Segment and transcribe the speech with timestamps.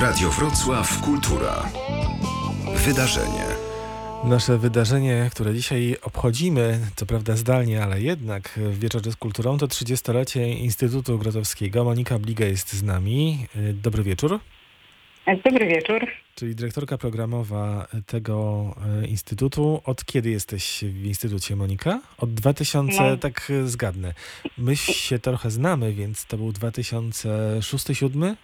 [0.00, 1.68] Radio Wrocław Kultura.
[2.86, 3.44] Wydarzenie.
[4.24, 9.66] Nasze wydarzenie, które dzisiaj obchodzimy, co prawda zdalnie, ale jednak w Wieczorze z Kulturą, to
[9.66, 11.84] 30-lecie Instytutu Grotowskiego.
[11.84, 13.46] Monika Bliga jest z nami.
[13.72, 14.40] Dobry wieczór.
[15.44, 16.06] Dobry wieczór.
[16.34, 18.64] Czyli dyrektorka programowa tego
[19.02, 19.80] e, instytutu.
[19.84, 22.00] Od kiedy jesteś w instytucie, Monika?
[22.18, 23.16] Od 2000, no.
[23.16, 24.14] tak zgadnę.
[24.58, 28.34] My się trochę znamy, więc to był 2006-2007?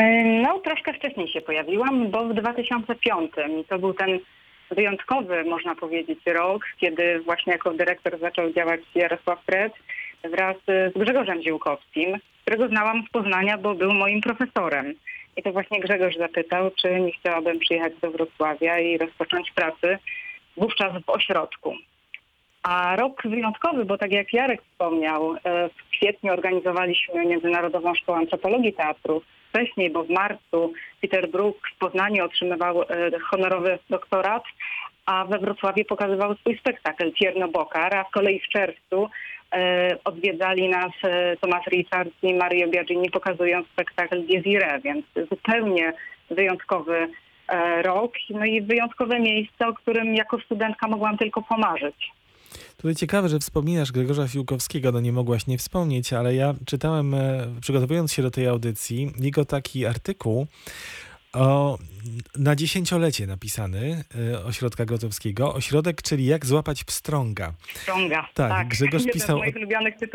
[0.00, 4.18] E, no, troszkę wcześniej się pojawiłam, bo w 2005 i to był ten
[4.70, 9.72] wyjątkowy, można powiedzieć, rok, kiedy właśnie jako dyrektor zaczął działać Jarosław Fred
[10.24, 14.94] wraz z Grzegorzem Ziłkowskim, którego znałam z Poznania, bo był moim profesorem.
[15.36, 19.98] I to właśnie Grzegorz zapytał, czy nie chciałabym przyjechać do Wrocławia i rozpocząć pracy
[20.56, 21.74] wówczas w ośrodku.
[22.62, 28.72] A rok wyjątkowy, bo tak jak Jarek wspomniał, e, w kwietniu organizowaliśmy Międzynarodową Szkołę Antropologii
[28.72, 29.22] Teatru.
[29.48, 32.86] Wcześniej, bo w marcu Peter Brook w Poznaniu otrzymywał e,
[33.30, 34.42] honorowy doktorat,
[35.06, 39.08] a we Wrocławiu pokazywał swój spektakl Tierno Bokar, a z kolei w czerwcu
[39.52, 40.92] e, odwiedzali nas
[41.40, 45.92] Tomasz Richards i Mario Biagini pokazując spektakl Desire, więc zupełnie
[46.30, 47.08] wyjątkowy
[47.82, 52.10] rok, no i wyjątkowe miejsce, o którym jako studentka mogłam tylko pomarzyć.
[52.80, 57.46] Tutaj ciekawe, że wspominasz Gregorza Fiłkowskiego, no nie mogłaś nie wspomnieć, ale ja czytałem, e,
[57.60, 60.46] przygotowując się do tej audycji, jego taki artykuł
[61.32, 61.78] o,
[62.38, 65.54] na dziesięciolecie napisany y, Ośrodka Grotowskiego.
[65.54, 67.52] Ośrodek, czyli jak złapać pstrąga.
[67.74, 68.50] Pstrąga, tak.
[68.50, 68.68] tak.
[68.68, 69.40] Grzegorz pisał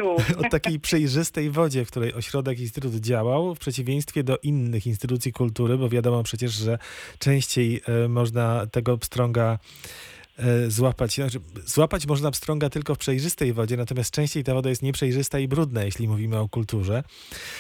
[0.03, 5.33] o, o takiej przejrzystej wodzie, w której ośrodek, instytut działał, w przeciwieństwie do innych instytucji
[5.33, 6.77] kultury, bo wiadomo przecież, że
[7.19, 9.59] częściej y, można tego pstrąga
[10.24, 10.24] E,
[10.67, 11.15] złapać.
[11.15, 15.47] Znaczy, złapać można pstrąga tylko w przejrzystej wodzie, natomiast częściej ta woda jest nieprzejrzysta i
[15.47, 17.03] brudna, jeśli mówimy o kulturze.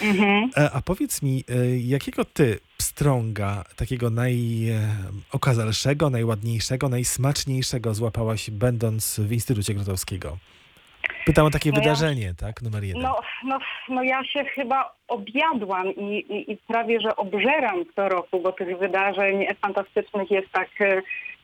[0.01, 0.49] Mhm.
[0.55, 9.19] A, e, a powiedz mi, e, jakiego ty pstrąga, takiego najokazalszego, najładniejszego, najsmaczniejszego złapałaś, będąc
[9.19, 10.37] w Instytucie Grotowskiego?
[11.25, 12.61] Pytam o takie no wydarzenie, ja, tak?
[12.61, 13.01] Numer jeden.
[13.01, 13.59] No, no,
[13.89, 18.77] no ja się chyba objadłam i, i, i prawie, że obżeram co roku, bo tych
[18.77, 20.69] wydarzeń fantastycznych jest tak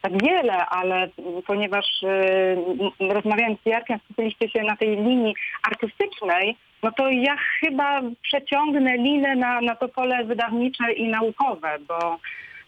[0.02, 1.10] tak wiele, ale
[1.48, 8.02] ponieważ y, rozmawiając z Jarkiem, skupiliście się na tej linii artystycznej, no to ja chyba
[8.22, 12.18] przeciągnę linę na, na to pole wydawnicze i naukowe, bo,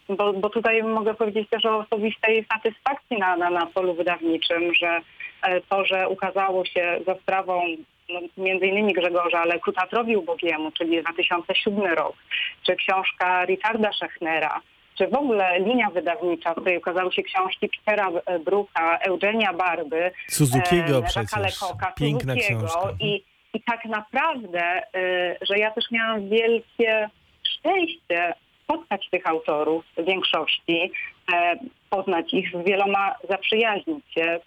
[0.08, 5.00] bo, bo tutaj mogę powiedzieć też o osobistej satysfakcji na, na, na polu wydawniczym, że
[5.42, 7.62] e, to, że ukazało się za sprawą
[8.08, 12.16] no, między innymi Grzegorza, ale ku teatrowi ubogiemu, czyli 2007 rok,
[12.62, 14.60] czy książka Richarda Schechnera,
[14.98, 18.10] czy w ogóle linia wydawnicza, w której ukazały się książki Petera
[18.44, 22.60] Bruka, Eugenia Barby, Suzukiego e, przecież, Lekoka, piękna Suzukiego.
[22.60, 22.94] książka.
[23.00, 27.10] I, I tak naprawdę, e, że ja też miałam wielkie
[27.42, 28.34] szczęście
[28.64, 30.92] spotkać tych autorów w większości,
[31.32, 31.56] e,
[31.90, 34.40] poznać ich z wieloma, zaprzyjaźnić się,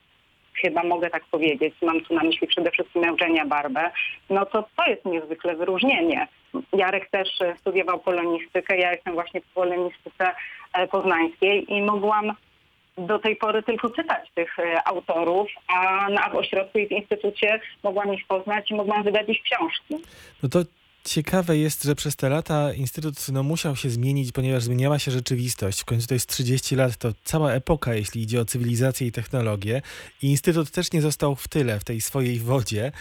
[0.62, 3.92] chyba mogę tak powiedzieć, mam tu na myśli przede wszystkim Eugenia Barbę,
[4.30, 6.28] no to to jest niezwykle wyróżnienie.
[6.74, 7.30] Jarek też
[7.60, 10.32] studiował polonistykę, ja jestem właśnie po polonistyce
[10.74, 12.34] e, poznańskiej i mogłam
[12.98, 17.60] do tej pory tylko czytać tych e, autorów, a na w ośrodku i w instytucie
[17.84, 19.96] mogłam ich poznać i mogłam wydać ich książki.
[20.44, 20.60] No to
[21.08, 25.82] ciekawe jest, że przez te lata Instytut no, musiał się zmienić, ponieważ zmieniała się rzeczywistość.
[25.82, 29.82] W końcu to jest 30 lat, to cała epoka, jeśli idzie o cywilizację i technologię.
[30.24, 32.92] I Instytut też nie został w tyle, w tej swojej wodzie,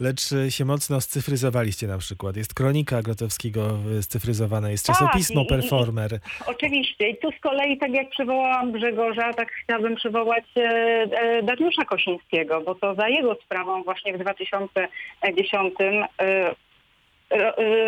[0.00, 2.36] lecz się mocno scyfryzowaliście na przykład.
[2.36, 6.12] Jest kronika Grotowskiego scyfryzowana, jest tak, czasopismo i, Performer.
[6.12, 7.08] I, oczywiście.
[7.08, 12.60] I tu z kolei, tak jak przywołałam Grzegorza, tak chciałabym przywołać e, e, Dariusza Kosińskiego,
[12.60, 16.54] bo to za jego sprawą właśnie w 2010 e, E, e,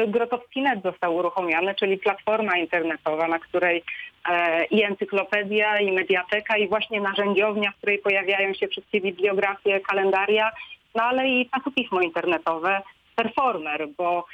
[0.09, 3.83] Grotowski.net został uruchomiony, czyli platforma internetowa, na której
[4.29, 10.51] e, i encyklopedia, i mediateka, i właśnie narzędziownia, w której pojawiają się wszystkie bibliografie, kalendaria,
[10.95, 12.83] no ale i czasopismo internetowe,
[13.17, 14.27] Performer, bo,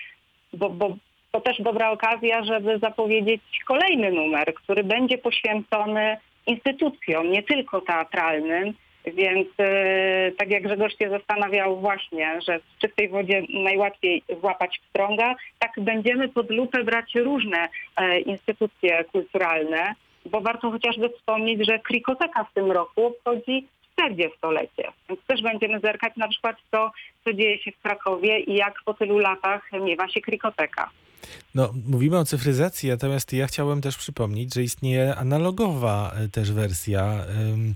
[0.52, 0.96] bo, bo
[1.32, 8.74] to też dobra okazja, żeby zapowiedzieć kolejny numer, który będzie poświęcony instytucjom, nie tylko teatralnym,
[9.06, 15.34] więc e, tak jak Grzegorz się zastanawiał właśnie, że w czystej wodzie najłatwiej złapać pstrąga,
[15.58, 19.94] tak będziemy pod lupę brać różne e, instytucje kulturalne,
[20.26, 23.66] bo warto chociażby wspomnieć, że Krikoteka w tym roku obchodzi
[24.00, 24.92] 40-lecie.
[25.08, 26.90] Więc też będziemy zerkać na przykład to,
[27.24, 30.90] co dzieje się w Krakowie i jak po tylu latach miewa się Krikoteka.
[31.54, 37.04] No, mówimy o cyfryzacji, natomiast ja chciałem też przypomnieć, że istnieje analogowa e, też wersja
[37.04, 37.74] em,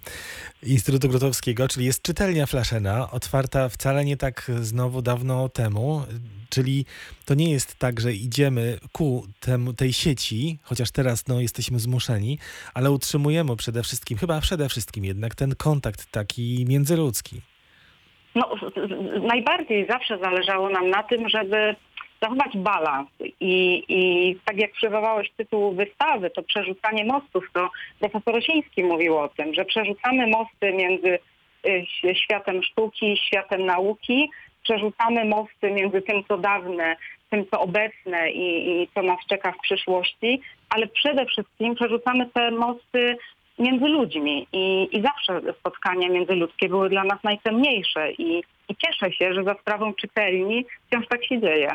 [0.62, 6.02] Instytutu Grotowskiego, czyli jest czytelnia Flaszena, otwarta wcale nie tak znowu dawno temu,
[6.50, 6.84] czyli
[7.24, 12.38] to nie jest tak, że idziemy ku temu, tej sieci, chociaż teraz no, jesteśmy zmuszeni,
[12.74, 17.40] ale utrzymujemy przede wszystkim, chyba przede wszystkim jednak ten kontakt taki międzyludzki.
[18.34, 18.54] No,
[19.22, 21.76] najbardziej zawsze zależało nam na tym, żeby
[22.22, 23.08] zachować balans.
[23.40, 27.70] I, I tak jak przywołałeś tytuł wystawy, to przerzucanie mostów, to
[28.00, 31.18] profesor Osiński mówił o tym, że przerzucamy mosty między
[32.04, 34.30] y, światem sztuki, światem nauki,
[34.62, 36.96] przerzucamy mosty między tym, co dawne,
[37.30, 42.50] tym, co obecne i, i co nas czeka w przyszłości, ale przede wszystkim przerzucamy te
[42.50, 43.16] mosty
[43.58, 49.34] między ludźmi i, i zawsze spotkania międzyludzkie były dla nas najcenniejsze i, i cieszę się,
[49.34, 51.68] że za sprawą czytelni wciąż tak się dzieje.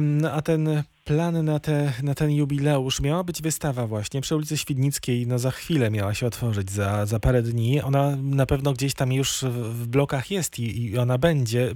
[0.00, 4.56] No a ten plan na, te, na ten jubileusz miała być wystawa właśnie przy ulicy
[4.56, 7.82] Świdnickiej, no za chwilę miała się otworzyć, za, za parę dni.
[7.82, 11.74] Ona na pewno gdzieś tam już w blokach jest i, i ona będzie.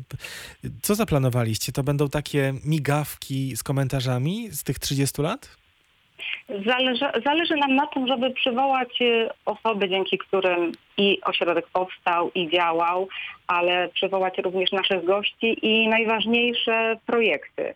[0.82, 1.72] Co zaplanowaliście?
[1.72, 5.61] To będą takie migawki z komentarzami z tych 30 lat?
[6.66, 12.50] Zależy, zależy nam na tym, żeby przywołać y, osoby, dzięki którym i ośrodek powstał i
[12.50, 13.08] działał,
[13.46, 17.74] ale przywołać również naszych gości i najważniejsze projekty.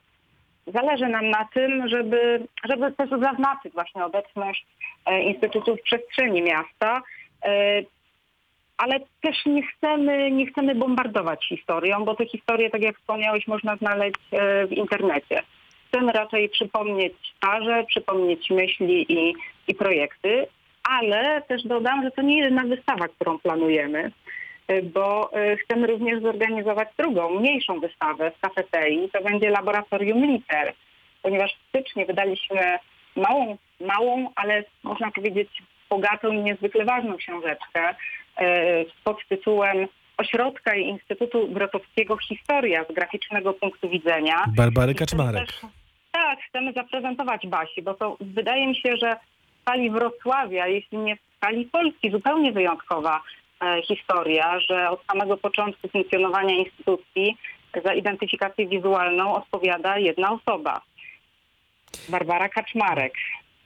[0.67, 4.67] Zależy nam na tym, żeby, żeby też zaznaczyć właśnie obecność
[5.07, 7.03] e, Instytutu w przestrzeni miasta,
[7.45, 7.83] e,
[8.77, 13.77] ale też nie chcemy, nie chcemy bombardować historią, bo te historie, tak jak wspomniałeś, można
[13.77, 15.43] znaleźć e, w internecie.
[15.89, 19.35] Chcemy raczej przypomnieć twarze, przypomnieć myśli i,
[19.69, 20.47] i projekty,
[20.91, 24.13] ale też dodam, że to nie jedyna wystawa, którą planujemy,
[24.71, 29.11] y, bo y, chcemy również zorganizować drugą, mniejszą wystawę w kafeterii.
[29.13, 30.73] To będzie laboratorium liter,
[31.23, 32.79] ponieważ w styczniu wydaliśmy
[33.17, 35.49] małą, małą, ale można powiedzieć
[35.91, 38.45] bogatą i niezwykle ważną książeczkę y,
[39.05, 44.45] pod tytułem Ośrodka i Instytutu Grotowskiego Historia z graficznego punktu widzenia.
[44.57, 45.47] Barbary Kaczmarek.
[45.47, 45.61] też-
[46.13, 51.17] Tak, chcemy zaprezentować Basi, bo to wydaje mi się, że w skali Wrocławia, jeśli nie
[51.17, 53.21] w skali Polski, zupełnie wyjątkowa
[53.63, 57.37] e, historia, że od samego początku funkcjonowania instytucji
[57.85, 60.81] za identyfikację wizualną odpowiada jedna osoba.
[62.09, 63.13] Barbara Kaczmarek.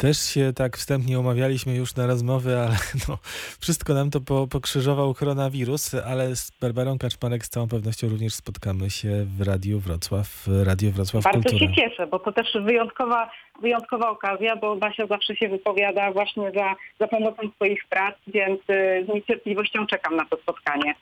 [0.00, 2.76] Też się tak wstępnie umawialiśmy już na rozmowy, ale
[3.08, 3.18] no,
[3.60, 8.90] wszystko nam to po, pokrzyżował koronawirus, ale z Barbarą Kaczmarek z całą pewnością również spotkamy
[8.90, 11.58] się w Radiu Wrocław, Radio Wrocław Bardzo Kultura.
[11.58, 13.30] się cieszę, bo to też wyjątkowa,
[13.62, 19.04] wyjątkowa okazja, bo Basia zawsze się wypowiada właśnie za, za pomocą swoich prac, więc y,
[19.06, 20.94] z niecierpliwością czekam na to spotkanie.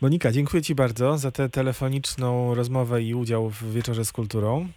[0.00, 4.68] Monika, dziękuję Ci bardzo za tę telefoniczną rozmowę i udział w Wieczorze z Kulturą.